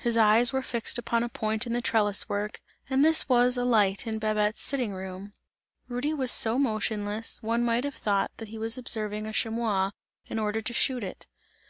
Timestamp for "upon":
0.98-1.22